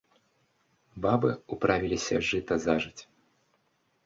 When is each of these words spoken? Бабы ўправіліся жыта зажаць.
Бабы 1.05 1.29
ўправіліся 1.57 2.15
жыта 2.29 2.53
зажаць. 2.65 3.01